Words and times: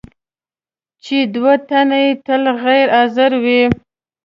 چې 1.03 1.17
دوه 1.33 1.53
تنه 1.67 1.97
یې 2.05 2.11
تل 2.25 2.43
غیر 2.63 2.87
حاضر 2.95 3.31
وي. 3.43 3.61